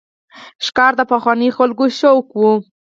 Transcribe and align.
ښکار 0.65 0.91
د 0.97 1.01
پخوانیو 1.11 1.55
خلکو 1.57 1.83
شوق 1.99 2.27
و. 2.39 2.41